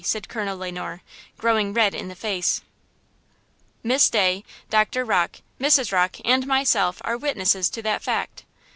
said 0.03 0.27
Colonel 0.27 0.57
Le 0.57 0.71
Noir, 0.71 1.03
growing 1.37 1.73
red 1.75 1.93
in 1.93 2.07
the 2.07 2.15
face. 2.15 2.63
"Miss 3.83 4.09
Day, 4.09 4.43
Doctor 4.67 5.05
Rocke, 5.05 5.41
Mrs. 5.59 5.91
Rocke, 5.91 6.15
and 6.25 6.47
myself 6.47 6.99
are 7.05 7.17
witnesses 7.17 7.69
to 7.69 7.83
that 7.83 8.01
fact." 8.01 8.43